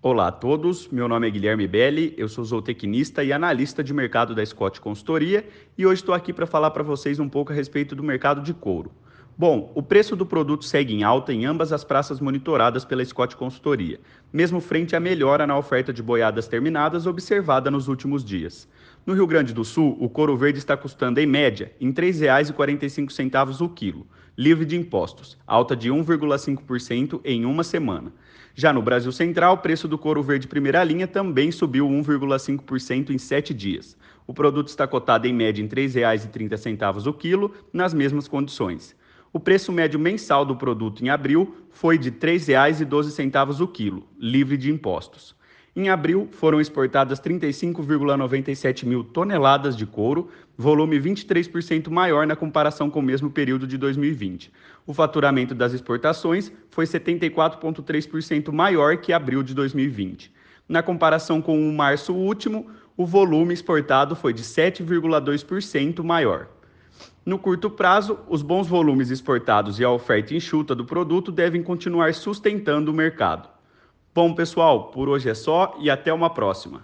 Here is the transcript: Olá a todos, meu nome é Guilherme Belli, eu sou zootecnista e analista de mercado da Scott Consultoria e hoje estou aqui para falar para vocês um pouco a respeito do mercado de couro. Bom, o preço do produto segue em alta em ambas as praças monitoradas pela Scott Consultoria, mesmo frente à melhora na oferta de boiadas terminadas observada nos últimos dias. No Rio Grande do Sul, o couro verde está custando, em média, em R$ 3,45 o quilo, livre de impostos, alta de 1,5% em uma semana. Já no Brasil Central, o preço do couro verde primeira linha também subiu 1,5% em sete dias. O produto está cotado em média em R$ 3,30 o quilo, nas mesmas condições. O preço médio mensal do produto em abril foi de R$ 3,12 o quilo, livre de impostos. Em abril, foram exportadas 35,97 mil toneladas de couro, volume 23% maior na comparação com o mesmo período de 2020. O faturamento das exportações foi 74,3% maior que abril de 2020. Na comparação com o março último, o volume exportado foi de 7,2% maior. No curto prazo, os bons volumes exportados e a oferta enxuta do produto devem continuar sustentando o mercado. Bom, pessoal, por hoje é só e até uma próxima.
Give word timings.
Olá 0.00 0.28
a 0.28 0.32
todos, 0.32 0.86
meu 0.90 1.08
nome 1.08 1.26
é 1.26 1.30
Guilherme 1.30 1.66
Belli, 1.66 2.14
eu 2.16 2.28
sou 2.28 2.44
zootecnista 2.44 3.24
e 3.24 3.32
analista 3.32 3.82
de 3.82 3.92
mercado 3.92 4.32
da 4.32 4.46
Scott 4.46 4.80
Consultoria 4.80 5.44
e 5.76 5.84
hoje 5.84 6.02
estou 6.02 6.14
aqui 6.14 6.32
para 6.32 6.46
falar 6.46 6.70
para 6.70 6.84
vocês 6.84 7.18
um 7.18 7.28
pouco 7.28 7.50
a 7.50 7.54
respeito 7.54 7.96
do 7.96 8.04
mercado 8.04 8.40
de 8.40 8.54
couro. 8.54 8.92
Bom, 9.36 9.72
o 9.74 9.82
preço 9.82 10.14
do 10.14 10.24
produto 10.24 10.64
segue 10.64 10.94
em 10.94 11.02
alta 11.02 11.32
em 11.32 11.46
ambas 11.46 11.72
as 11.72 11.82
praças 11.82 12.20
monitoradas 12.20 12.84
pela 12.84 13.04
Scott 13.04 13.36
Consultoria, 13.36 13.98
mesmo 14.32 14.60
frente 14.60 14.94
à 14.94 15.00
melhora 15.00 15.48
na 15.48 15.58
oferta 15.58 15.92
de 15.92 16.00
boiadas 16.00 16.46
terminadas 16.46 17.04
observada 17.04 17.68
nos 17.68 17.88
últimos 17.88 18.24
dias. 18.24 18.68
No 19.04 19.14
Rio 19.14 19.26
Grande 19.26 19.52
do 19.52 19.64
Sul, 19.64 19.96
o 20.00 20.08
couro 20.08 20.36
verde 20.36 20.60
está 20.60 20.76
custando, 20.76 21.18
em 21.18 21.26
média, 21.26 21.72
em 21.80 21.88
R$ 21.88 21.94
3,45 21.94 23.60
o 23.62 23.68
quilo, 23.68 24.06
livre 24.38 24.64
de 24.64 24.76
impostos, 24.76 25.36
alta 25.44 25.74
de 25.74 25.90
1,5% 25.90 27.20
em 27.24 27.44
uma 27.44 27.64
semana. 27.64 28.12
Já 28.54 28.72
no 28.72 28.80
Brasil 28.80 29.10
Central, 29.10 29.54
o 29.54 29.58
preço 29.58 29.88
do 29.88 29.98
couro 29.98 30.22
verde 30.22 30.46
primeira 30.46 30.84
linha 30.84 31.08
também 31.08 31.50
subiu 31.50 31.88
1,5% 31.88 33.10
em 33.10 33.18
sete 33.18 33.52
dias. 33.52 33.96
O 34.28 34.32
produto 34.32 34.68
está 34.68 34.86
cotado 34.86 35.26
em 35.26 35.34
média 35.34 35.60
em 35.60 35.66
R$ 35.66 35.88
3,30 35.88 37.06
o 37.08 37.12
quilo, 37.12 37.52
nas 37.72 37.92
mesmas 37.92 38.28
condições. 38.28 38.94
O 39.32 39.40
preço 39.40 39.72
médio 39.72 39.98
mensal 39.98 40.44
do 40.44 40.54
produto 40.54 41.04
em 41.04 41.08
abril 41.08 41.56
foi 41.70 41.98
de 41.98 42.10
R$ 42.10 42.16
3,12 42.38 43.60
o 43.60 43.66
quilo, 43.66 44.06
livre 44.16 44.56
de 44.56 44.70
impostos. 44.70 45.34
Em 45.78 45.88
abril, 45.88 46.28
foram 46.32 46.60
exportadas 46.60 47.20
35,97 47.20 48.84
mil 48.84 49.04
toneladas 49.04 49.76
de 49.76 49.86
couro, 49.86 50.28
volume 50.56 50.98
23% 50.98 51.88
maior 51.88 52.26
na 52.26 52.34
comparação 52.34 52.90
com 52.90 52.98
o 52.98 53.02
mesmo 53.02 53.30
período 53.30 53.64
de 53.64 53.78
2020. 53.78 54.50
O 54.84 54.92
faturamento 54.92 55.54
das 55.54 55.72
exportações 55.72 56.50
foi 56.68 56.84
74,3% 56.84 58.50
maior 58.50 58.96
que 58.96 59.12
abril 59.12 59.40
de 59.40 59.54
2020. 59.54 60.32
Na 60.68 60.82
comparação 60.82 61.40
com 61.40 61.56
o 61.56 61.72
março 61.72 62.12
último, 62.12 62.66
o 62.96 63.06
volume 63.06 63.54
exportado 63.54 64.16
foi 64.16 64.32
de 64.32 64.42
7,2% 64.42 66.02
maior. 66.02 66.48
No 67.24 67.38
curto 67.38 67.70
prazo, 67.70 68.18
os 68.28 68.42
bons 68.42 68.66
volumes 68.66 69.10
exportados 69.10 69.78
e 69.78 69.84
a 69.84 69.90
oferta 69.92 70.34
enxuta 70.34 70.74
do 70.74 70.84
produto 70.84 71.30
devem 71.30 71.62
continuar 71.62 72.14
sustentando 72.14 72.90
o 72.90 72.94
mercado. 72.94 73.57
Bom, 74.18 74.34
pessoal, 74.34 74.86
por 74.86 75.08
hoje 75.08 75.30
é 75.30 75.34
só 75.34 75.76
e 75.78 75.88
até 75.88 76.12
uma 76.12 76.28
próxima. 76.28 76.82